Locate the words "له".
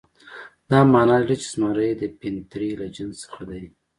2.79-2.87